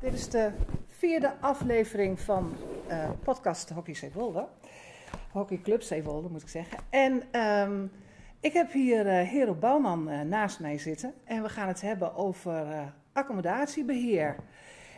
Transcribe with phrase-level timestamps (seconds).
[0.00, 0.50] Dit is de
[0.86, 2.56] vierde aflevering van
[2.88, 4.46] uh, podcast Hockey Zeewolde.
[5.32, 6.78] Hockeyclub Zeewolde moet ik zeggen.
[6.90, 7.92] En um,
[8.40, 11.14] ik heb hier uh, Hero Bouwman uh, naast mij zitten.
[11.24, 12.66] En we gaan het hebben over
[13.12, 14.36] accommodatiebeheer.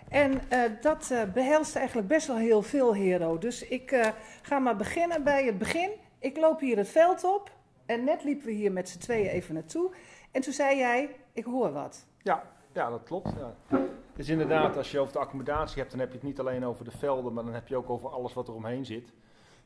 [0.09, 0.41] En
[0.81, 3.39] dat behelst eigenlijk best wel heel veel, Hero.
[3.39, 5.91] Dus ik ga maar beginnen bij het begin.
[6.19, 7.51] Ik loop hier het veld op.
[7.87, 9.91] En net liepen we hier met z'n tweeën even naartoe.
[10.31, 12.07] En toen zei jij, ik hoor wat.
[12.23, 13.33] Ja, ja dat klopt.
[13.39, 13.79] Ja.
[14.19, 16.85] Dus inderdaad, als je over de accommodatie hebt, dan heb je het niet alleen over
[16.85, 19.13] de velden, maar dan heb je ook over alles wat er omheen zit.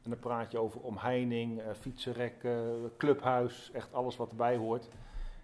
[0.02, 4.88] En dan praat je over omheining, uh, fietsenrekken, clubhuis, echt alles wat erbij hoort.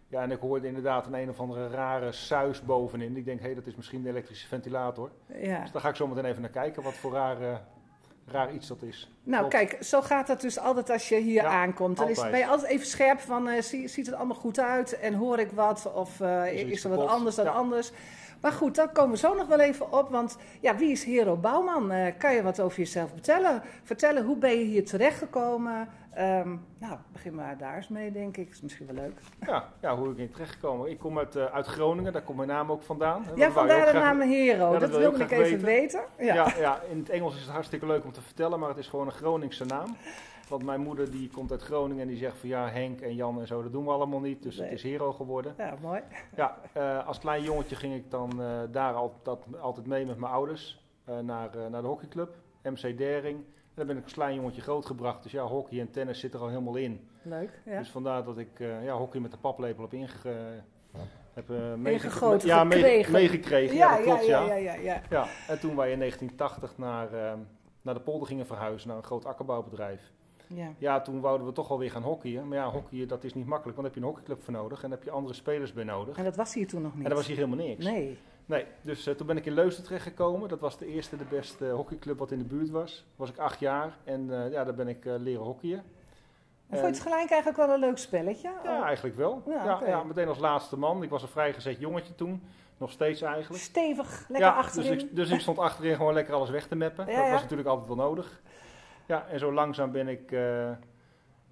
[0.09, 3.17] Ja, en ik hoorde inderdaad een een of andere rare suis bovenin.
[3.17, 5.11] Ik denk, hé, hey, dat is misschien de elektrische ventilator.
[5.41, 5.61] Ja.
[5.61, 7.61] Dus daar ga ik zo meteen even naar kijken, wat voor rare
[8.30, 9.10] raar iets dat is.
[9.23, 11.97] Nou, kijk, zo gaat dat dus altijd als je hier aankomt.
[11.97, 15.14] Dan is, ben je altijd even scherp van, uh, ziet het allemaal goed uit en
[15.14, 17.92] hoor ik wat of uh, is, is er wat anders dan anders.
[18.41, 20.11] Maar goed, daar komen we zo nog wel even op.
[20.11, 21.92] Want ja, wie is Hero Bouwman?
[21.92, 23.62] Uh, kan je wat over jezelf vertellen?
[23.83, 25.88] Vertellen, hoe ben je hier terechtgekomen?
[26.19, 28.50] Um, nou, begin maar daar eens mee, denk ik.
[28.50, 29.20] Is misschien wel leuk.
[29.47, 30.91] Ja, ja hoe ik in terechtgekomen.
[30.91, 33.25] Ik kom uit, uh, uit Groningen, daar komt mijn naam ook vandaan.
[33.34, 34.72] Ja, vandaar de naam Hero.
[34.72, 36.00] Ja, dat, dat wilde ik even weten.
[36.19, 36.34] Ja.
[36.34, 36.52] ja.
[36.58, 39.06] Ja, in het Engels is het hartstikke leuk om te vertellen, maar het is gewoon
[39.06, 39.97] een Groningse naam.
[40.48, 43.41] Want mijn moeder die komt uit Groningen en die zegt van ja, Henk en Jan
[43.41, 44.42] en zo, dat doen we allemaal niet.
[44.42, 45.55] Dus het is Hero geworden.
[45.58, 46.00] Ja, mooi.
[46.36, 50.32] Ja, uh, als klein jongetje ging ik dan uh, daar altijd, altijd mee met mijn
[50.32, 53.44] ouders naar, naar de hockeyclub, MC Dering.
[53.79, 55.23] En daar ben ik als klein jongetje grootgebracht.
[55.23, 57.09] Dus ja, hockey en tennis zit er al helemaal in.
[57.23, 57.79] Leuk, ja.
[57.79, 60.65] Dus vandaar dat ik ja, hockey met de paplepel heb ingegeven
[61.39, 62.47] heb uh, meegekregen.
[62.47, 63.77] Ja, meegekregen.
[63.77, 65.27] Ja, ja, dat klopt, ja, ja, ja, ja, ja.
[65.49, 67.33] En toen wij in 1980 naar, uh,
[67.83, 70.12] naar de polder gingen verhuizen, naar een groot akkerbouwbedrijf.
[70.47, 70.73] Ja.
[70.79, 72.49] ja, toen wouden we toch wel weer gaan hockeyen.
[72.49, 74.83] Maar ja, hockeyen dat is niet makkelijk, want dan heb je een hockeyclub voor nodig
[74.83, 76.17] en dan heb je andere spelers bij nodig.
[76.17, 77.03] En dat was hier toen nog niet?
[77.03, 77.84] En dat was hier helemaal niks.
[77.84, 78.19] Nee.
[78.48, 80.48] Nee, dus uh, toen ben ik in Leusden terechtgekomen.
[80.48, 83.06] Dat was de eerste, de beste hockeyclub wat in de buurt was.
[83.16, 85.82] Was ik acht jaar en uh, ja, daar ben ik uh, leren hockeyen.
[86.69, 88.50] En vond je het gelijk eigenlijk wel een leuk spelletje?
[88.64, 89.42] Ja, eigenlijk wel.
[89.47, 89.88] Ja, ja, okay.
[89.88, 91.03] ja, meteen als laatste man.
[91.03, 92.42] Ik was een vrijgezet jongetje toen.
[92.76, 93.62] Nog steeds eigenlijk.
[93.62, 94.92] Stevig, lekker ja, achterin.
[94.92, 97.06] Dus ik, dus ik stond achterin gewoon lekker alles weg te meppen.
[97.06, 98.41] dat was natuurlijk altijd wel nodig.
[99.06, 100.31] Ja, en zo langzaam ben ik,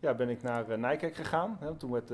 [0.00, 1.58] ja, ben ik naar Nijkerk gegaan.
[1.78, 2.10] Toen werd,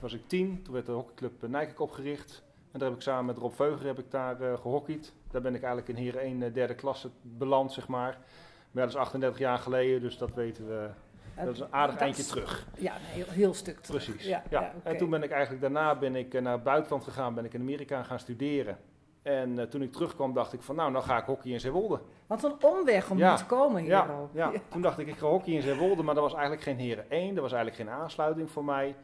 [0.00, 2.42] was ik tien, toen werd de hockeyclub Nijkerk opgericht.
[2.78, 5.12] En daar heb ik samen met Rob Veuger heb ik daar gehockeyd.
[5.30, 8.18] Daar ben ik eigenlijk in Heren 1 derde klasse beland, zeg maar.
[8.70, 10.88] Maar dat is 38 jaar geleden, dus dat weten we.
[11.44, 12.66] Dat is een aardig dat eindje is, terug.
[12.76, 14.04] Ja, een heel, heel stuk terug.
[14.04, 14.26] Precies.
[14.26, 14.60] Ja, ja.
[14.60, 14.92] ja okay.
[14.92, 17.60] En toen ben ik eigenlijk daarna ben ik naar het buitenland gegaan, ben ik in
[17.60, 18.78] Amerika gaan studeren.
[19.22, 22.00] En uh, toen ik terugkwam, dacht ik van nou, nou ga ik hockey in Zeewolde.
[22.26, 23.28] Wat een omweg om ja.
[23.28, 24.30] hier te komen, Hero.
[24.32, 24.60] Ja, ja.
[24.68, 27.34] toen dacht ik, ik ga hockey in Zeewolde, maar dat was eigenlijk geen Heren 1.
[27.34, 28.96] Dat was eigenlijk geen aansluiting voor mij.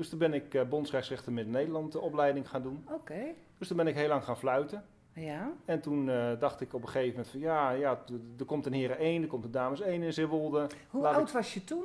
[0.00, 2.84] Dus toen ben ik uh, bondsrechtsrechter Midden-Nederland de opleiding gaan doen.
[2.84, 2.94] Oké.
[2.94, 3.34] Okay.
[3.58, 4.84] Dus toen ben ik heel lang gaan fluiten.
[5.12, 5.52] Ja.
[5.64, 8.02] En toen uh, dacht ik op een gegeven moment van ja, ja
[8.38, 10.66] er komt een Heren 1, er komt een dames 1 in Zeewolde.
[10.90, 11.34] Hoe Laat oud ik...
[11.34, 11.84] was je toen?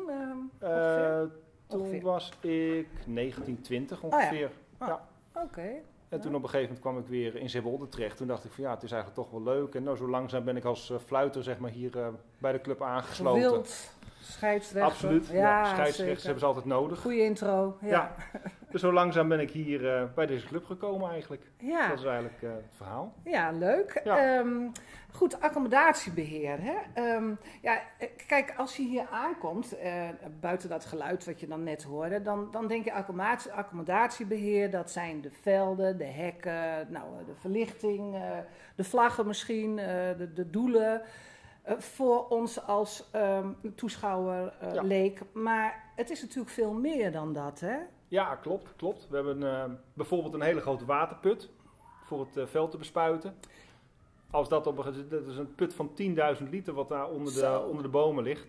[1.67, 2.01] toen ongeveer?
[2.01, 4.47] was ik 1920 ongeveer.
[4.47, 4.87] Oh, ja.
[4.87, 5.07] ja.
[5.33, 5.45] Oké.
[5.45, 5.81] Okay.
[6.09, 8.17] En toen op een gegeven moment kwam ik weer in Zeewolde terecht.
[8.17, 9.75] Toen dacht ik van ja, het is eigenlijk toch wel leuk.
[9.75, 13.41] En nou, zo langzaam ben ik als fluiter zeg maar hier bij de club aangesloten.
[13.41, 13.93] Wild,
[14.25, 14.91] scheidsrechter.
[14.91, 16.99] Absoluut, ja, ja scheidsrechters hebben ze altijd nodig.
[17.01, 17.87] Goeie intro, ja.
[17.89, 18.15] ja.
[18.71, 21.51] dus zo langzaam ben ik hier uh, bij deze club gekomen eigenlijk.
[21.57, 21.87] Ja.
[21.87, 23.13] Dat is eigenlijk het verhaal.
[23.23, 24.01] Ja, leuk.
[24.03, 24.37] Ja.
[24.37, 24.71] Um,
[25.11, 26.57] goed, accommodatiebeheer.
[26.61, 27.13] Hè?
[27.15, 27.81] Um, ja,
[28.27, 30.03] kijk, als je hier aankomt, uh,
[30.39, 34.91] buiten dat geluid wat je dan net hoorde, dan, dan denk je accommodatie, accommodatiebeheer, dat
[34.91, 38.15] zijn de velden, de hekken, nou, de verlichting,
[38.75, 41.01] de vlaggen misschien, de, de, doelen.
[41.77, 44.81] Voor ons als um, toeschouwer ja.
[44.81, 45.21] leek.
[45.33, 47.77] Maar het is natuurlijk veel meer dan dat, hè?
[48.07, 49.07] Ja, klopt, klopt.
[49.09, 51.49] We hebben bijvoorbeeld een hele grote waterput
[52.03, 53.35] voor het veld te bespuiten.
[54.31, 55.89] Als dat op een, dat is een put van
[56.41, 58.47] 10.000 liter wat daar onder de, onder de bomen ligt.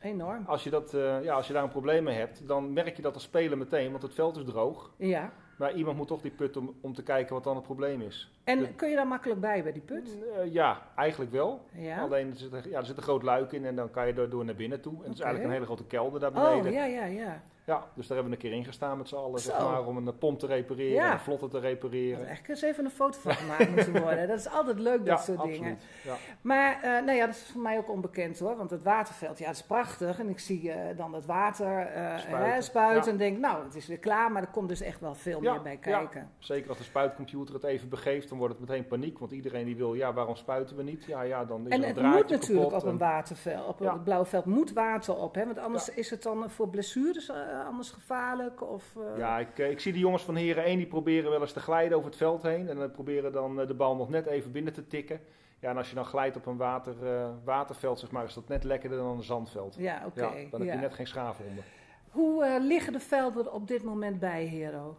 [0.00, 0.44] Enorm.
[0.46, 0.90] Als je, dat,
[1.22, 3.90] ja, als je daar een probleem mee hebt, dan merk je dat als speler meteen,
[3.90, 4.90] want het veld is droog.
[4.96, 5.32] Ja.
[5.56, 8.30] Maar iemand moet toch die put om, om te kijken wat dan het probleem is.
[8.44, 10.08] En kun je daar makkelijk bij, bij die put?
[10.08, 11.60] Uh, ja, eigenlijk wel.
[11.72, 12.00] Ja.
[12.00, 14.12] Alleen er zit, er, ja, er zit een groot luik in en dan kan je
[14.12, 14.92] er door naar binnen toe.
[14.92, 16.66] En het is eigenlijk een hele grote kelder daar beneden.
[16.66, 17.42] Oh, ja, ja, ja.
[17.66, 19.96] Ja, dus daar hebben we een keer in gestaan met z'n allen, zeg maar, om
[19.96, 21.12] een pomp te repareren, ja.
[21.12, 22.18] een vlotte te repareren.
[22.18, 24.28] Dat echt eens even een foto van gemaakt moeten worden.
[24.28, 25.58] Dat is altijd leuk, dat ja, soort absoluut.
[25.58, 25.78] dingen.
[26.04, 26.14] Ja.
[26.40, 29.46] Maar, uh, nou ja, dat is voor mij ook onbekend hoor, want het waterveld, ja,
[29.46, 30.18] dat is prachtig.
[30.18, 33.74] En ik zie uh, dan het water uh, spuiten, hè, spuiten en denk, nou, het
[33.74, 36.30] is weer klaar, maar er komt dus echt wel veel meer bij kijken.
[36.38, 39.18] Zeker als de spuitcomputer het even begeeft, dan wordt het meteen paniek.
[39.18, 41.04] Want iedereen die wil, ja, waarom spuiten we niet?
[41.04, 44.04] Ja, ja, dan is En er het moet natuurlijk op een en- waterveld, op het
[44.04, 45.44] blauwe veld moet water op, hè?
[45.44, 48.96] Want anders is het dan voor blessures eh, anders gevaarlijk of...
[48.96, 51.52] eh, Ja, ik, eh, ik zie de jongens van Heren 1, die proberen wel eens
[51.52, 52.68] te glijden over het veld heen.
[52.68, 55.20] En dan proberen dan eh, de bal nog net even binnen te tikken.
[55.60, 58.48] Ja, en als je dan glijdt op een water, eh, waterveld, zeg maar, is dat
[58.48, 59.74] net lekkerder dan een zandveld.
[59.78, 60.20] Ja, oké.
[60.20, 60.74] Ja, dan heb ja.
[60.74, 61.64] je net geen schaafhonden.
[62.10, 64.96] Hoe eh, liggen de velden op dit moment bij, Hero?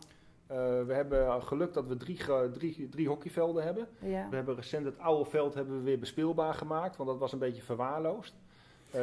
[0.48, 2.20] Eh, we hebben geluk dat we drie,
[2.54, 3.88] drie, drie hockeyvelden hebben.
[4.00, 4.28] Ja.
[4.30, 7.40] We hebben recent het oude veld hebben we weer bespeelbaar gemaakt, want dat was een
[7.40, 8.36] beetje verwaarloosd.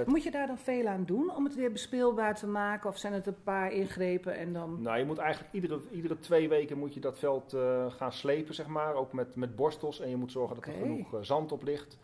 [0.07, 2.91] Moet je daar dan veel aan doen om het weer bespeelbaar te maken?
[2.91, 4.83] Of zijn het een paar ingrepen en dan...
[4.83, 8.55] Nou, je moet eigenlijk iedere, iedere twee weken moet je dat veld eh, gaan slepen,
[8.55, 8.95] zeg maar.
[8.95, 10.01] Ook met, met borstels.
[10.01, 11.99] En je moet zorgen dat er genoeg eh, zand op ligt.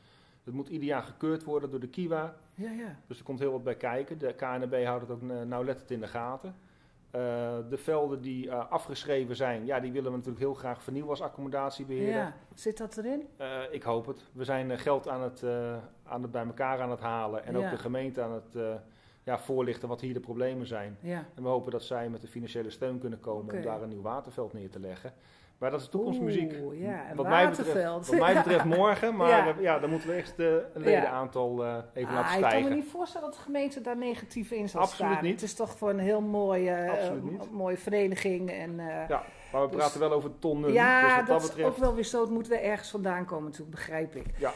[0.45, 2.37] Het moet ieder jaar gekeurd worden door de Kiwa.
[2.55, 2.97] Ja, ja.
[3.07, 4.19] Dus er komt heel wat bij kijken.
[4.19, 6.55] De KNB houdt het ook eh, nauwlettend in de gaten.
[7.11, 11.11] Eh, de velden die eh, afgeschreven zijn, ja, die willen we natuurlijk heel graag vernieuwen
[11.11, 12.15] als accommodatie beheren.
[12.15, 12.35] ja.
[12.55, 13.29] Zit dat erin?
[13.37, 14.25] Eh, ik hoop het.
[14.33, 15.45] We zijn geld aan het,
[16.05, 17.45] aan het bij elkaar aan het halen.
[17.45, 18.81] En ook de gemeente aan het
[19.23, 20.97] ja, voorlichten wat hier de problemen zijn.
[21.01, 21.25] Ja.
[21.35, 24.03] En we hopen dat zij met de financiële steun kunnen komen om daar een nieuw
[24.03, 25.13] waterveld neer te leggen.
[25.61, 26.55] Maar dat is toekomstmuziek.
[26.63, 29.45] Oeh, ja, wat, mij betreft, wat mij betreft morgen, maar Ja.
[29.47, 29.55] ja.
[29.61, 32.75] ja, dan moeten we echt een ledenaantal eh, even Ah, laten ik kan me stijgen.
[32.75, 35.25] niet voorstellen dat de gemeente daar negatief in zal Absoluut staan.
[35.25, 35.33] niet.
[35.33, 37.11] Het is toch voor een heel mooie, eh,
[37.51, 38.51] mooie vereniging.
[38.51, 39.23] En, eh, Ja,
[39.53, 40.73] maar we Dus- praten wel over tonnen.
[40.73, 42.21] ja, dus dat, is ook wel weer zo.
[42.21, 44.27] Het moet weer ergens vandaan komen natuurlijk, begrijp ik.
[44.39, 44.53] Ja.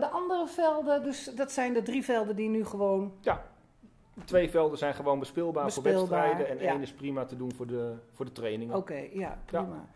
[0.00, 3.12] De andere velden, dus dat zijn de drie velden die nu gewoon...
[4.24, 6.48] Twee velden zijn gewoon bespeelbaar, voor wedstrijden.
[6.48, 6.72] En ja.
[6.72, 8.76] één is prima te doen voor de, voor de trainingen.
[8.76, 9.88] Oké, ja, prima.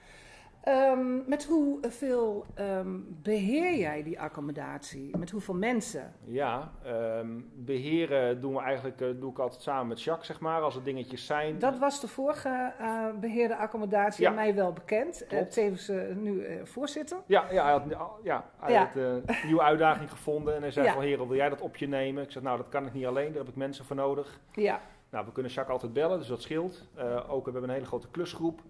[0.69, 2.88] Ehm, met hoeveel ehm
[3.23, 5.17] beheer jij die accommodatie?
[5.17, 6.12] Met hoeveel mensen?
[6.25, 10.61] Ja, ehm, beheren doen we eigenlijk, eh, doe ik altijd samen met Jacques, zeg maar.
[10.61, 11.59] Als er dingetjes zijn.
[11.59, 14.31] Dat was de vorige eh, beheerde accommodatie, Ja.
[14.31, 15.25] mij wel bekend.
[15.29, 15.53] Klopt.
[15.53, 17.19] tevens nu voorzitter.
[17.26, 17.82] Ja, ja, hij had,
[18.23, 18.79] ja, hij Ja.
[18.85, 20.55] had een nieuwe uitdaging gevonden.
[20.55, 22.23] En hij zei van, heren, wil jij dat op je nemen?
[22.23, 23.29] Ik zeg, nou, dat kan ik niet alleen.
[23.29, 24.41] Daar heb ik mensen voor nodig.
[24.53, 24.81] Ja,
[25.11, 26.88] Nou, we kunnen Jacques altijd bellen, dus dat scheelt.
[27.29, 28.61] Ook, we hebben een hele grote klusgroep.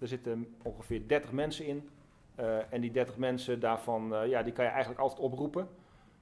[0.00, 1.88] Er zitten ongeveer 30 mensen in.
[2.34, 5.68] Eh, en die 30 mensen daarvan, eh, ja, die kan je eigenlijk altijd oproepen.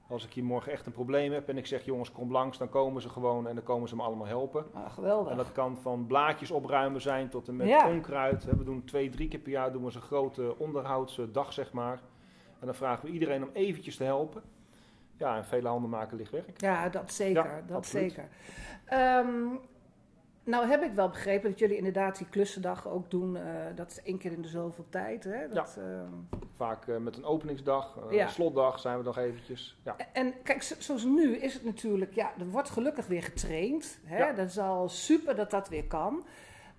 [0.07, 2.69] Als ik hier morgen echt een probleem heb en ik zeg, jongens, kom langs, dan
[2.69, 4.65] komen ze gewoon en dan komen ze me allemaal helpen.
[4.73, 5.31] ah, geweldig.
[5.31, 7.87] En dat kan van blaadjes opruimen zijn tot en met Ja.
[7.89, 8.43] onkruid.
[8.43, 11.99] We doen twee, drie keer per jaar doen we zo'n grote onderhoudsdag, zeg maar.
[12.59, 14.41] En dan vragen we iedereen om eventjes te helpen.
[15.17, 16.61] Ja, en vele handen maken licht werk.
[16.61, 17.45] Ja, dat zeker.
[17.45, 18.11] Ja, dat absoluut.
[18.11, 18.29] zeker.
[18.85, 19.27] Ehm,
[20.43, 23.35] nou heb ik wel begrepen dat jullie inderdaad die klussendag ook doen.
[23.37, 23.43] eh,
[23.75, 25.23] dat is één keer in de zoveel tijd.
[25.23, 25.47] Hè?
[25.49, 28.23] Dat, ehm, Vaak eh, met een openingsdag, eh, Ja.
[28.23, 29.77] een slotdag zijn we nog eventjes.
[29.83, 29.95] Ja.
[30.13, 33.99] En kijk, zo- zoals nu is het natuurlijk, ja, er wordt gelukkig weer getraind.
[34.03, 34.17] Hè?
[34.17, 34.33] Ja.
[34.33, 36.25] Dat is al super dat dat weer kan.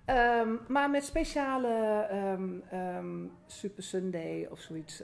[0.05, 5.03] Ehm, maar met speciale ehm, ehm, Super Sunday of zoiets,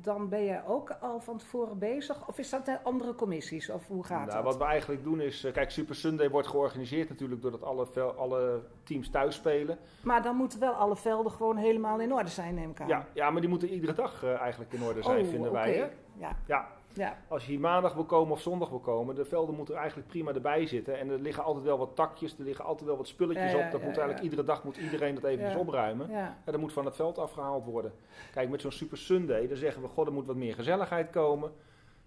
[0.00, 2.28] dan ben je ook al van tevoren bezig?
[2.28, 3.70] Of is dat naar andere commissies?
[3.70, 4.42] Of hoe gaat Nou, dat?
[4.44, 8.12] wat we eigenlijk doen is, eh, kijk, Super Sunday wordt georganiseerd natuurlijk doordat alle, vel-
[8.14, 9.78] alle teams thuis spelen.
[10.02, 12.88] Maar dan moeten wel alle velden gewoon helemaal in orde zijn, neem ik aan.
[12.88, 15.74] Ja, ja, maar die moeten iedere dag eh, eigenlijk in orde zijn, Oh, vinden wij.
[15.74, 15.86] Hè?
[16.18, 19.54] Ja, Ja, ja, Als je hier maandag wil komen of zondag wil komen, de velden
[19.54, 20.98] moeten eigenlijk prima erbij zitten.
[20.98, 23.64] En er liggen altijd wel wat takjes, er liggen altijd wel wat spulletjes Ja, ja,
[23.66, 23.72] op.
[23.72, 26.10] Dat moet eigenlijk iedere dag moet iedereen dat eventjes opruimen.
[26.10, 26.36] ja.
[26.44, 27.92] En dat moet van het veld afgehaald worden.
[28.32, 31.52] Kijk, met zo'n Super Sunday, dan zeggen we, god, er moet wat meer gezelligheid komen.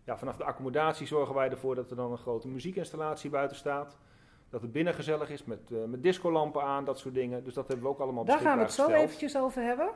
[0.04, 3.98] Ja, vanaf de accommodatie zorgen wij ervoor dat er dan een grote muziekinstallatie buiten staat.
[4.50, 7.44] Dat het binnen gezellig is met, eh met discolampen aan, dat soort dingen.
[7.44, 9.04] Dus dat hebben we ook allemaal Daar gaan we het zo gesteld.
[9.04, 9.90] eventjes over hebben.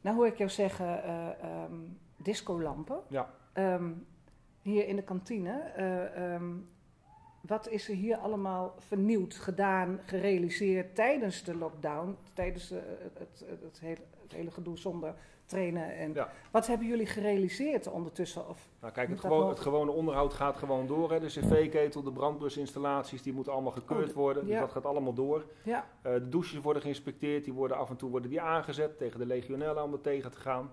[0.00, 1.74] Nou hoor ik jou zeggen, eh ehm,
[2.16, 3.00] discolampen.
[3.08, 3.30] Ja.
[3.52, 3.90] Ehm,
[4.62, 5.50] hier in de kantine.
[5.76, 6.50] eh, ehm,
[7.40, 12.16] wat is er hier allemaal vernieuwd, gedaan, gerealiseerd tijdens de lockdown?
[12.32, 15.14] Tijdens eh, het, het, het, hele, het hele gedoe zonder
[15.46, 15.96] trainen.
[15.96, 16.30] En Ja.
[16.50, 18.48] Wat hebben jullie gerealiseerd ondertussen?
[18.48, 21.12] Of, Nou, kijk, het, gewoon, het gewone onderhoud gaat gewoon door.
[21.12, 21.20] Hè.
[21.20, 24.42] De cv-ketel, de brandblusinstallaties, die moeten allemaal gekeurd Oh, worden.
[24.44, 24.60] Dus ja.
[24.60, 25.44] dat gaat allemaal door.
[25.64, 29.18] ja, Eh, de douches worden geïnspecteerd, die worden af en toe worden die aangezet tegen
[29.18, 30.70] de legionella om er tegen te gaan.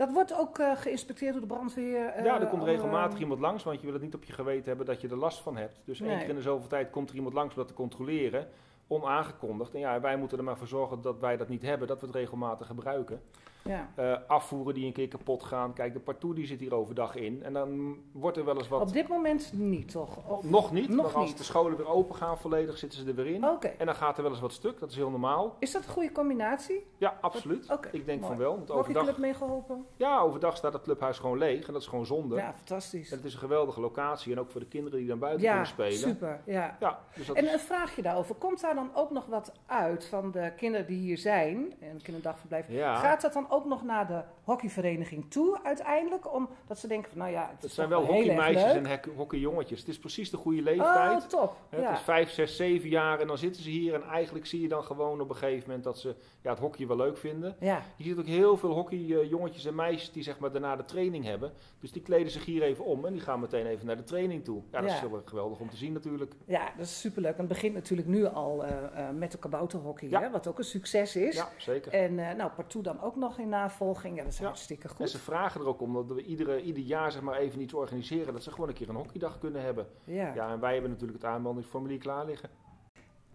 [0.00, 2.06] Dat wordt ook eh, geïnspecteerd door de brandweer.
[2.06, 4.64] eh, ja, er komt regelmatig iemand langs, want je wil het niet op je geweten
[4.64, 5.80] hebben dat je er last van hebt.
[5.84, 8.48] Dus één keer in de zoveel tijd komt er iemand langs om dat te controleren,
[8.86, 9.74] onaangekondigd.
[9.74, 12.06] En ja, wij moeten er maar voor zorgen dat wij dat niet hebben, dat we
[12.06, 13.22] het regelmatig gebruiken.
[13.64, 13.88] Ja.
[13.94, 15.72] Eh, afvoeren die een keer kapot gaan.
[15.72, 17.42] Kijk, de partout die zit hier overdag in.
[17.42, 18.80] En dan wordt er wel eens wat...
[18.80, 20.28] Op dit moment niet, toch?
[20.28, 21.38] Of- Nog niet, Nog maar als niet.
[21.38, 23.44] de scholen weer open gaan volledig, zitten ze er weer in.
[23.78, 25.56] En dan gaat er wel eens wat stuk, dat is heel normaal.
[25.58, 26.86] Is dat een goede combinatie?
[26.98, 27.76] Ja, absoluut.
[27.92, 28.32] Ik denk mooi.
[28.32, 28.56] van wel.
[28.56, 29.86] Want overdag, mee geholpen?
[29.96, 32.36] ja, overdag staat het clubhuis gewoon leeg en dat is gewoon zonde.
[32.36, 33.10] Ja, fantastisch.
[33.10, 35.50] En het is een geweldige locatie en ook voor de kinderen die dan buiten Ja,
[35.50, 35.92] kunnen spelen.
[35.98, 36.40] super.
[36.46, 36.76] Ja.
[36.80, 38.34] Ja, dus dat En is- een vraagje daarover.
[38.34, 42.68] Komt daar dan ook nog wat uit van de kinderen die hier zijn, en kinderdagverblijf?
[42.68, 42.94] ja.
[42.94, 46.32] Gaat dat dan ook nog naar de hockeyvereniging toe uiteindelijk?
[46.34, 49.78] Omdat ze denken van, nou ja, het, zijn wel hockeymeisjes en hockeyjongetjes.
[49.78, 51.28] Het is precies de goede Oh, leeftijd.
[51.28, 51.56] top.
[51.68, 51.88] Hè, ja.
[51.88, 53.94] Het is vijf, zes, zeven jaar en dan zitten ze hier.
[53.94, 56.86] En eigenlijk zie je dan gewoon op een gegeven moment dat ze ja, het hockey
[56.86, 57.56] wel leuk vinden.
[57.60, 57.82] ja.
[57.96, 61.52] Je ziet ook heel veel hockeyjongetjes en meisjes die zeg maar, daarna de training hebben.
[61.80, 64.44] Dus die kleden zich hier even om en die gaan meteen even naar de training
[64.44, 64.62] toe.
[64.72, 64.96] Ja, dat Ja.
[64.96, 66.32] is wel geweldig om te zien natuurlijk.
[66.46, 67.32] ja, dat is superleuk.
[67.32, 70.64] En het begint natuurlijk nu al eh, eh, met de kabouterhockey, hè, wat ook een
[70.64, 71.34] succes is.
[71.36, 71.92] Ja, zeker.
[71.92, 74.16] En eh, nou, partout dan ook nog in navolging.
[74.16, 74.44] Ja, dat is Ja.
[74.44, 75.10] hartstikke En goed.
[75.10, 78.32] ze vragen er ook om dat we iedere, ieder jaar zeg maar, even iets organiseren.
[78.32, 79.86] Dat ze gewoon een keer een hockeydag kunnen hebben.
[80.04, 80.34] Ja.
[80.34, 82.50] Ja, en wij hebben natuurlijk het aanmeldingsformulier klaar liggen.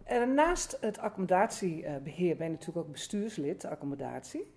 [0.03, 4.53] En naast het accommodatiebeheer ben je natuurlijk ook bestuurslid, de accommodatie.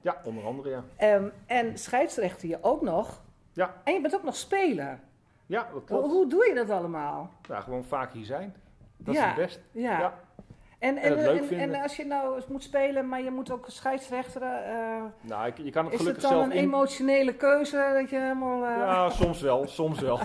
[0.00, 0.84] Ja, onder andere ja.
[0.96, 3.22] Ehm, en scheidsrechter je ook nog.
[3.52, 3.80] Ja.
[3.84, 5.00] En je bent ook nog speler.
[5.46, 7.30] Ja, dat Hoe, doe je dat allemaal?
[7.48, 8.54] Ja, gewoon vaak hier zijn.
[8.96, 9.20] Dat Ja.
[9.20, 9.60] is het best.
[9.72, 10.18] Ja.
[10.82, 11.74] En, En en, het leuk en, vinden.
[11.74, 14.64] en als je nou eens moet spelen, maar je moet ook scheidsrechteren.
[14.64, 16.58] eh, Nou, je kan het is het dan zelf een in...
[16.64, 18.64] emotionele keuze dat je helemaal.
[18.64, 20.18] eh, Ja, soms wel, soms wel.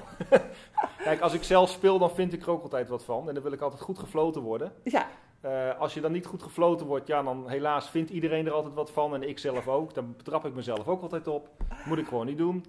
[1.03, 3.27] Kijk, als ik zelf speel, dan vind ik er ook altijd wat van.
[3.27, 4.71] En dan wil ik altijd goed gefloten worden.
[4.83, 5.07] ja.
[5.41, 8.73] Eh, als je dan niet goed gefloten wordt, ja, dan helaas vindt iedereen er altijd
[8.73, 9.13] wat van.
[9.13, 9.93] En ik zelf ook.
[9.93, 11.49] Dan betrap ik mezelf ook altijd op.
[11.85, 12.65] Moet ik gewoon niet doen.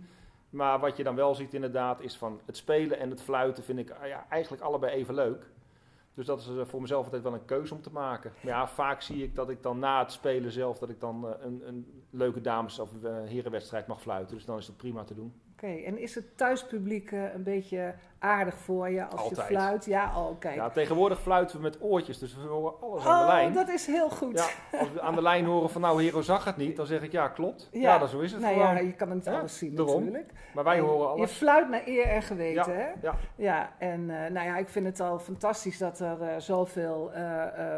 [0.51, 3.79] Maar wat je dan wel ziet inderdaad, is van het spelen en het fluiten vind
[3.79, 5.45] ik ja, eigenlijk allebei even leuk.
[6.19, 8.33] Dus dat is eh, voor mezelf altijd wel een keuze om te maken.
[8.43, 11.27] Maar ja, vaak zie ik dat ik dan na het spelen zelf, dat ik dan
[11.27, 14.37] eh, een, een leuke dames- of eh, herenwedstrijd mag fluiten.
[14.37, 15.33] Dus dan is dat prima te doen.
[15.53, 19.49] Oké, en is het thuispubliek een beetje aardig voor je als Altijd.
[19.49, 19.85] je fluit?
[19.85, 20.51] Ja, oh, oké.
[20.51, 23.49] Ja, tegenwoordig fluiten we met oortjes, dus we horen alles aan de lijn.
[23.49, 24.39] Oh, dat is heel goed.
[24.73, 27.03] Ja, als we aan de lijn horen van nou, Hero zag het niet, dan zeg
[27.03, 27.69] ik ja, klopt.
[27.73, 27.99] Ja, Ja.
[27.99, 28.75] dat, zo is het nou gewoon.
[28.75, 29.95] ja, je kan het Ja, alles zien daarom.
[30.05, 30.33] natuurlijk.
[30.55, 31.33] Maar wij En horen Je alles.
[31.33, 32.87] fluit naar eer en geweten, hè?
[33.03, 37.13] Ja, Ja, en eh, nou ja, ik vind het al fantastisch dat er eh, zoveel
[37.13, 37.77] eh,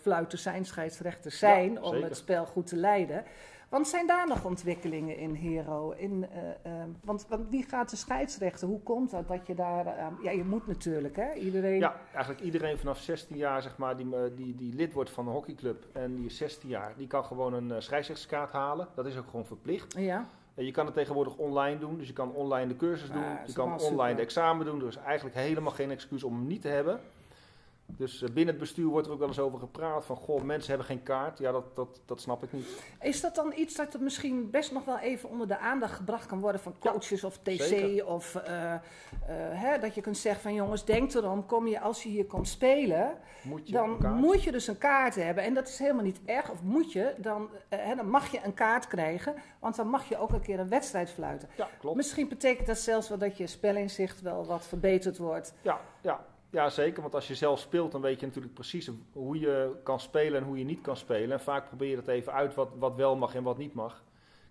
[0.00, 2.08] fluiters zijn, scheidsrechters zijn, om zeker.
[2.08, 3.24] het spel goed te leiden.
[3.68, 5.90] Want zijn daar nog ontwikkelingen in Hero?
[5.90, 6.48] In, eh,
[6.80, 8.68] eh, want, want wie gaat de scheidsrechter?
[8.68, 9.86] Hoe komt dat dat je daar...
[9.86, 11.32] eh, ja, je moet natuurlijk, hè?
[11.34, 11.78] Iedereen...
[11.78, 15.26] ja, eigenlijk iedereen vanaf 16 jaar zeg maar, die, eh, die, die lid wordt van
[15.26, 18.88] een hockeyclub en die is 16 jaar, die kan gewoon een scheidsrechtskaart halen.
[18.94, 19.94] Dat is ook gewoon verplicht.
[19.98, 23.22] Ja, En je kan het tegenwoordig online doen, dus je kan online de cursus doen,
[23.46, 24.16] je kan online super.
[24.16, 24.80] de examen doen.
[24.80, 27.00] Er is eigenlijk helemaal geen excuus om hem niet te hebben.
[27.96, 30.68] Dus eh, binnen het bestuur wordt er ook wel eens over gepraat van, goh, mensen
[30.68, 31.38] hebben geen kaart.
[31.38, 32.66] Ja, dat, dat, dat snap ik niet.
[33.00, 36.26] Is dat dan iets dat er misschien best nog wel even onder de aandacht gebracht
[36.26, 37.60] kan worden van Ja, coaches of TC?
[37.60, 38.06] zeker.
[38.06, 38.80] Of eh, eh,
[39.50, 42.48] hè, dat je kunt zeggen van jongens, denk erom, kom je als je hier komt
[42.48, 45.44] spelen, Moet je dan moet je dus een kaart hebben.
[45.44, 48.54] En dat is helemaal niet erg, of moet je, dan, hè, dan mag je een
[48.54, 51.48] kaart krijgen, want dan mag je ook een keer een wedstrijd fluiten.
[51.56, 51.96] Ja, klopt.
[51.96, 55.54] Misschien betekent dat zelfs wel dat je spelinzicht wel wat verbeterd wordt.
[55.62, 57.02] Ja, ja, ja, zeker.
[57.02, 60.46] Want als je zelf speelt, dan weet je natuurlijk precies hoe je kan spelen en
[60.46, 61.32] hoe je niet kan spelen.
[61.32, 64.04] En vaak probeer je dat even uit wat, wat wel mag en wat niet mag.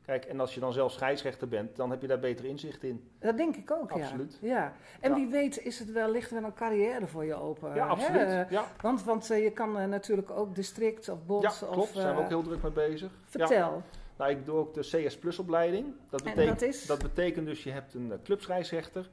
[0.06, 3.10] Kijk, en als je dan zelf scheidsrechter bent, dan heb je daar beter inzicht in.
[3.20, 4.38] Dat denk ik ook, Absoluut.
[4.42, 4.48] ja.
[4.50, 4.74] ja.
[5.00, 5.16] En Ja.
[5.16, 7.76] wie weet is het wel, ligt er wel een carrière voor je open.
[7.76, 8.22] Ja, absoluut.
[8.28, 11.70] Eh, Ja, Want, want eh, je kan eh, natuurlijk ook district of bond ja of...
[11.72, 11.94] klopt.
[11.94, 13.12] Daar zijn we eh, ook heel druk mee bezig.
[13.12, 13.18] Ja.
[13.26, 13.84] Vertel.
[14.18, 15.86] Nou, ik doe ook de CS Plus opleiding.
[16.10, 16.86] Dat En betekent, dat is?
[16.86, 19.10] dat betekent dus, je hebt een eh, clubscheidsrechter.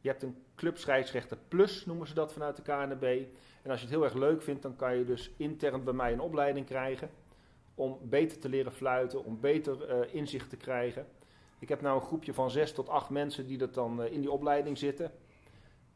[0.00, 3.22] Je hebt een clubscheidsrechter plus, noemen ze dat vanuit de KNB.
[3.62, 6.12] En als je het heel erg leuk vindt, dan kan je dus intern bij mij
[6.12, 7.10] een opleiding krijgen.
[7.74, 11.06] Om beter te leren fluiten, om beter eh, inzicht te krijgen.
[11.58, 14.20] Ik heb nou een groepje van zes tot acht mensen die dat dan eh, in
[14.20, 15.12] die opleiding zitten.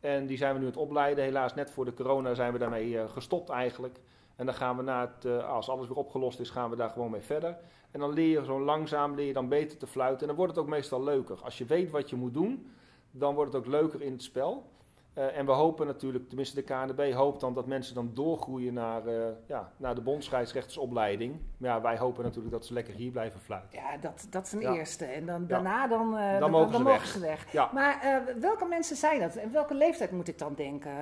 [0.01, 1.25] En die zijn we nu aan het opleiden.
[1.25, 3.99] Helaas net voor de corona zijn we daarmee eh, gestopt eigenlijk.
[4.37, 7.11] En dan gaan we na het, als alles weer opgelost is, gaan we daar gewoon
[7.11, 7.57] mee verder.
[7.91, 10.21] En dan leer je zo langzaam leer je dan beter te fluiten.
[10.21, 11.39] En dan wordt het ook meestal leuker.
[11.43, 12.73] Als je weet wat je moet doen,
[13.13, 14.71] dan wordt het ook leuker in het spel.
[15.15, 19.07] Eh, en we hopen natuurlijk, tenminste de KNB hoopt dan dat mensen dan doorgroeien naar,
[19.07, 21.41] eh, ja, naar de bondscheidsrechtersopleiding.
[21.57, 23.79] Maar ja, wij hopen natuurlijk dat ze lekker hier blijven fluiten.
[23.79, 24.73] Ja, dat, dat is een Ja.
[24.75, 25.05] eerste.
[25.05, 27.07] En dan, daarna dan, eh, Dan mogen ze weg.
[27.07, 27.53] ze weg.
[27.53, 27.71] Ja.
[27.73, 29.37] Maar welke mensen zijn dat?
[29.37, 30.93] En welke leeftijd moet ik dan denken?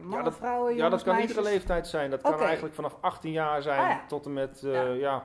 [0.00, 1.36] Mannen, dat- vrouwen, Ja, jongens, dat kan meisjes?
[1.36, 2.10] iedere leeftijd zijn.
[2.10, 4.06] Dat kan eigenlijk vanaf 18 jaar zijn Ah, ja.
[4.06, 4.82] tot en met Ja.
[4.82, 5.24] ja.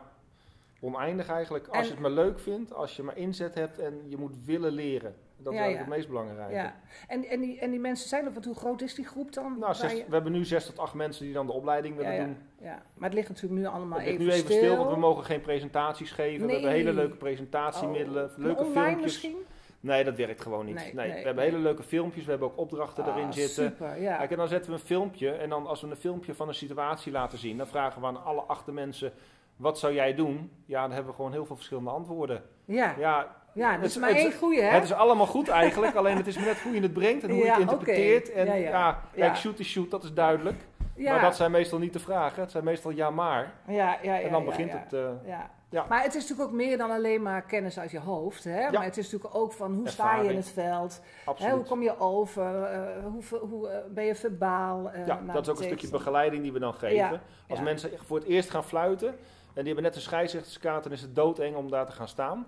[0.82, 1.68] oneindig eigenlijk.
[1.68, 4.36] Als En- je het maar leuk vindt, als je maar inzet hebt en je moet
[4.46, 5.16] willen leren.
[5.38, 5.80] Dat is Ja, eigenlijk ja.
[5.80, 6.54] het meest belangrijke.
[6.54, 6.76] Ja.
[7.08, 9.44] En, en, die, en die mensen zijn er, want hoe groot is die groep dan?
[9.50, 11.96] Nou, waar zes- je- we hebben nu zes tot acht mensen die dan de opleiding
[11.96, 12.38] willen doen.
[12.62, 12.82] ja.
[12.94, 14.78] Maar het ligt natuurlijk nu allemaal even, nu even stil.
[14.78, 16.46] want we mogen geen presentaties geven.
[16.48, 18.38] We hebben hele leuke presentatiemiddelen, Oh.
[18.38, 19.04] leuke online filmpjes.
[19.04, 19.36] misschien?
[19.80, 20.76] Nee, dat werkt gewoon niet.
[20.76, 21.46] Nee, Nee, nee, we hebben nee.
[21.54, 23.64] hele leuke filmpjes, we hebben ook opdrachten Ah, erin zitten.
[23.66, 24.18] Super, ja.
[24.18, 26.54] Kijk, en dan zetten we een filmpje en dan als we een filmpje van een
[26.56, 29.12] situatie laten zien, dan vragen we aan alle acht mensen,
[29.56, 30.52] wat zou jij doen?
[30.66, 32.44] Ja, dan hebben we gewoon heel veel verschillende antwoorden.
[32.66, 32.94] ja.
[32.98, 34.70] Ja, Ja, dat het- is maar het- één goeie, hè?
[34.70, 37.30] het is allemaal goed eigenlijk, alleen het is maar net hoe je het brengt en
[37.30, 38.32] hoe je Ja, het interpreteert.
[38.32, 39.02] En Ja, ja, ja.
[39.14, 39.36] kijk, Ja.
[39.36, 40.58] shoot is shoot, dat is duidelijk.
[40.96, 41.12] ja.
[41.12, 43.54] Maar dat zijn meestal niet de vragen, het zijn meestal ja maar.
[43.68, 44.78] ja, ja, ja, en dan ja, begint ja.
[44.78, 45.50] het, eh, Ja.
[45.70, 45.86] Ja.
[45.90, 48.44] Maar het is natuurlijk ook meer dan alleen maar kennis uit je hoofd.
[48.44, 48.72] Hè?
[48.72, 51.02] Maar het is natuurlijk ook van hoe sta je in het veld?
[51.38, 51.52] Hè?
[51.52, 52.64] Hoe kom je over?
[52.64, 54.90] eh, hoe hoe eh, ben je verbaal?
[54.92, 56.96] eh, Ja, naar dat is ook een stukje begeleiding die we dan geven.
[56.96, 57.64] Ja, Als ja.
[57.66, 59.16] mensen voor het eerst gaan fluiten
[59.56, 62.46] en die hebben net een scheidsrechterskaart, dan is het doodeng om daar te gaan staan.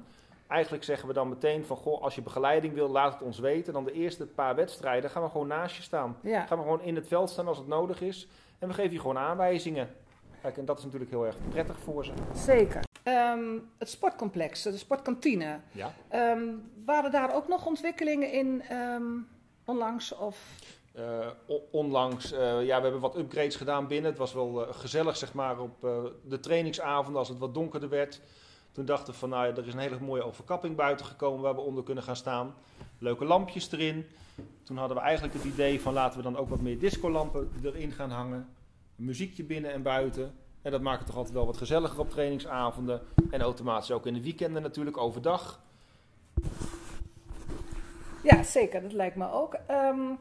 [0.47, 3.73] Eigenlijk zeggen we dan meteen van, goh, als je begeleiding wil, laat het ons weten.
[3.73, 6.17] Dan de eerste paar wedstrijden gaan we gewoon naast je staan.
[6.21, 6.45] Ja.
[6.45, 8.27] Gaan we gewoon in het veld staan als het nodig is.
[8.59, 9.89] En we geven je gewoon aanwijzingen.
[10.41, 12.11] Kijk, en dat is natuurlijk heel erg prettig voor ze.
[12.33, 12.83] Zeker.
[13.03, 15.59] Ehm, het sportcomplex, de sportkantine.
[15.71, 15.93] Ja.
[16.09, 16.43] Ehm,
[16.85, 19.03] waren daar ook nog ontwikkelingen in ehm,
[19.65, 20.15] onlangs?
[20.15, 20.37] Of...
[20.97, 21.27] Eh,
[21.71, 24.09] onlangs, eh, ja, we hebben wat upgrades gedaan binnen.
[24.09, 25.81] Het was wel eh, gezellig, zeg maar, op
[26.23, 28.21] de trainingsavonden als het wat donkerder werd.
[28.71, 31.55] Toen dachten we van, nou ja, er is een hele mooie overkapping buiten gekomen waar
[31.55, 32.53] we onder kunnen gaan staan.
[32.97, 34.05] Leuke lampjes erin.
[34.63, 37.91] Toen hadden we eigenlijk het idee van, laten we dan ook wat meer discolampen erin
[37.91, 38.49] gaan hangen.
[38.95, 40.35] Muziekje binnen en buiten.
[40.61, 43.01] En dat maakt het toch altijd wel wat gezelliger op trainingsavonden.
[43.29, 45.61] En automatisch ook in de weekenden natuurlijk, overdag.
[48.23, 48.81] Ja, zeker.
[48.81, 49.53] Dat lijkt me ook.
[49.53, 50.11] Ehm,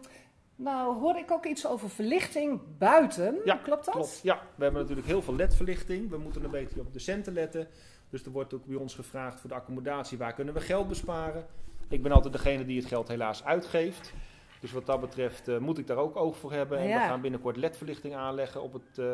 [0.57, 3.39] nou, hoor ik ook iets over verlichting buiten.
[3.45, 3.95] Ja, Klopt dat?
[3.95, 4.41] Klopt, ja.
[4.55, 6.11] We hebben natuurlijk heel veel ledverlichting.
[6.11, 7.69] We moeten een beetje op de centen letten.
[8.11, 11.47] Dus er wordt ook bij ons gevraagd voor de accommodatie, waar kunnen we geld besparen?
[11.89, 14.13] Ik ben altijd degene die het geld helaas uitgeeft.
[14.61, 16.79] Dus wat dat betreft eh, moet ik daar ook oog voor hebben.
[16.79, 17.01] En Ja.
[17.03, 18.99] we gaan binnenkort ledverlichting aanleggen op het...
[18.99, 19.05] eh,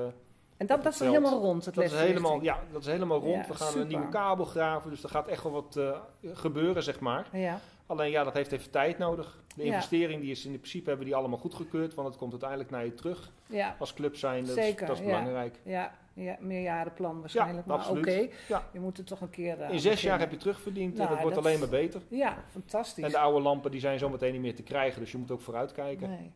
[0.57, 2.29] En dat, dat is helemaal rond, het dat, is ledverlichting.
[2.29, 3.45] helemaal, ja, dat is helemaal rond.
[3.47, 3.83] Ja, we gaan super.
[3.83, 4.91] een nieuwe kabel graven.
[4.91, 5.99] Dus er gaat echt wel wat eh,
[6.33, 7.27] gebeuren, zeg maar.
[7.33, 7.61] Ja.
[7.87, 9.41] Alleen ja, dat heeft even tijd nodig.
[9.57, 9.75] De Ja.
[9.75, 11.95] investering die is in principe hebben die allemaal goedgekeurd.
[11.95, 14.45] Want het komt uiteindelijk naar je terug Ja, als club zijn.
[14.45, 15.05] Dat, is- dat is ja.
[15.05, 15.59] belangrijk.
[15.63, 17.67] ja, ja, meerjarenplan waarschijnlijk.
[17.67, 18.07] maar absoluut.
[18.07, 18.69] oké, Ja.
[18.73, 21.11] je moet er toch een keer eh, In zes jaar heb je terugverdiend en Nou,
[21.11, 22.01] dat wordt alleen maar beter.
[22.09, 23.05] Ja, fantastisch.
[23.05, 25.41] En de oude lampen die zijn zometeen niet meer te krijgen, dus je moet ook
[25.41, 26.09] vooruitkijken.
[26.09, 26.33] Nee.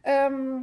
[0.00, 0.56] Ehm,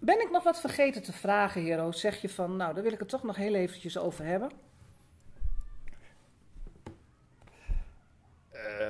[0.00, 1.92] ben ik nog wat vergeten te vragen, Hero?
[1.92, 4.50] Zeg je van, nou, daar wil ik het toch nog heel eventjes over hebben.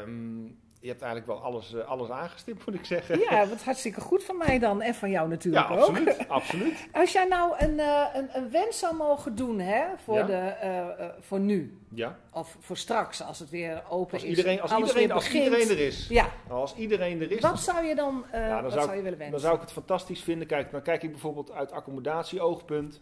[0.02, 0.43] Ehm,
[0.81, 3.19] je hebt eigenlijk wel alles, eh, alles aangestipt, moet ik zeggen.
[3.19, 5.78] Ja, wat hartstikke goed van mij dan en van jou Ja, natuurlijk ook.
[5.78, 6.88] absoluut, absoluut.
[6.92, 10.22] Als jij nou een, eh, een, een wens zou mogen doen hè, voor, Ja.
[10.27, 12.18] de, eh, voor nu, Ja.
[12.33, 15.79] of voor straks, als het weer open Als is, als, alles iedereen, als iedereen er
[15.79, 16.07] is.
[16.09, 19.03] Ja, Als iedereen er is, wat zou je dan, Ja, dan wat zou ik- je
[19.03, 19.31] willen wensen?
[19.31, 20.46] dan zou ik het fantastisch vinden.
[20.46, 23.01] Kijk, dan kijk ik bijvoorbeeld uit accommodatie-oogpunt.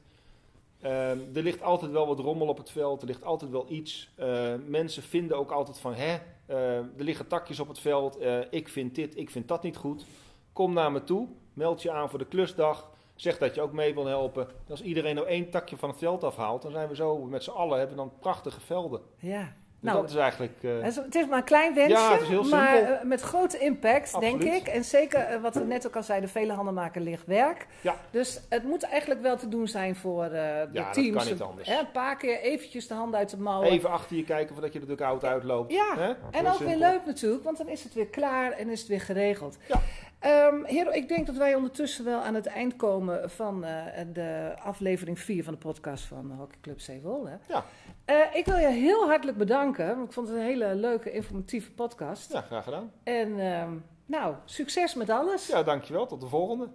[0.81, 4.13] Ehm, er ligt altijd wel wat rommel op het veld, er ligt altijd wel iets.
[4.17, 8.39] Eh, mensen vinden ook altijd van, hè, eh, er liggen takjes op het veld, eh,
[8.51, 10.07] ik vind dit, ik vind dat niet goed.
[10.53, 13.95] Kom naar me toe, meld je aan voor de klusdag, zeg dat je ook mee
[13.95, 14.49] wil helpen.
[14.69, 17.51] Als iedereen nou één takje van het veld afhaalt, dan zijn we zo met z'n
[17.51, 19.01] allen, hebben dan prachtige velden.
[19.19, 19.57] Ja,
[19.87, 20.53] nou, dat is eigenlijk...
[20.63, 24.43] eh, het is- maar een klein wensje, Ja, heel maar eh, met grote impact, denk
[24.43, 24.67] ik.
[24.67, 27.67] En zeker, eh, wat we net ook al zeiden, vele handen maken licht werk.
[27.81, 27.95] Ja.
[28.11, 31.17] Dus het moet eigenlijk wel te doen zijn voor eh, de dat teams.
[31.17, 31.69] kan niet anders.
[31.69, 33.71] Hè, een paar keer eventjes de handen uit de mouwen.
[33.71, 35.73] even achter je kijken voordat je er de koud uitloopt.
[35.73, 36.17] Ja?
[36.31, 36.67] En ook simpel.
[36.67, 39.57] weer leuk natuurlijk, want dan is het weer klaar en is het weer geregeld.
[39.69, 39.81] Ja.
[40.19, 44.05] Ehm, um, Hero, ik denk dat wij ondertussen wel aan het eind komen van eh,
[44.13, 47.29] de aflevering 4 van de podcast van Hockeyclub Zeewol.
[47.49, 47.65] Ja.
[48.05, 51.73] Eh, ik wil je heel hartelijk bedanken, want ik vond het een hele leuke, informatieve
[51.73, 52.33] podcast.
[52.33, 52.93] Ja, graag gedaan.
[53.03, 53.73] En ehm,
[54.07, 55.47] nou, succes met alles.
[55.47, 56.07] Ja, dankjewel.
[56.07, 56.69] Tot de volgende.